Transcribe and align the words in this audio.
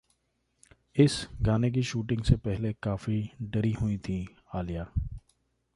इस 0.95 1.27
गाने 1.41 1.71
की 1.71 1.83
शूटिंग 1.83 2.23
से 2.23 2.35
पहले 2.35 2.73
काफी 2.73 3.31
डरी 3.41 3.71
हुईं 3.71 3.97
थीं 3.99 4.25
आलिया 4.53 4.87